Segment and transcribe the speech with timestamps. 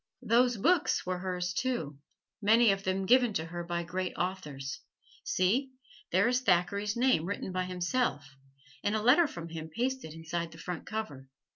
[0.23, 1.99] Those books were hers, too
[2.41, 4.79] many of them given to her by great authors.
[5.23, 5.73] See,
[6.11, 8.35] there is Thackeray's name written by himself,
[8.83, 11.29] and a letter from him pasted inside the front cover.